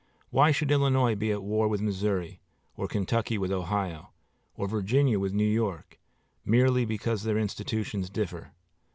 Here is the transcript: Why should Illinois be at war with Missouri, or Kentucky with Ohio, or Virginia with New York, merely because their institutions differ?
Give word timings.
Why 0.31 0.49
should 0.49 0.71
Illinois 0.71 1.13
be 1.13 1.31
at 1.31 1.43
war 1.43 1.67
with 1.67 1.79
Missouri, 1.79 2.39
or 2.75 2.87
Kentucky 2.87 3.37
with 3.37 3.51
Ohio, 3.51 4.09
or 4.55 4.67
Virginia 4.67 5.19
with 5.19 5.31
New 5.31 5.43
York, 5.45 5.99
merely 6.43 6.85
because 6.85 7.21
their 7.21 7.37
institutions 7.37 8.09
differ? 8.09 8.49